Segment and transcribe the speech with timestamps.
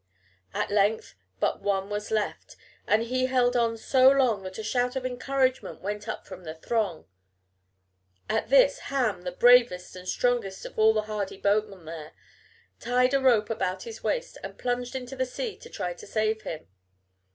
[0.55, 2.55] At length but one was left,
[2.87, 6.55] and he held on so long that a shout of encouragement went up from the
[6.55, 7.05] throng.
[8.27, 12.13] At this Ham, the bravest and strongest of all the hardy boatmen there,
[12.79, 16.41] tied a rope about his waist and plunged into the sea to try to save
[16.41, 16.65] him.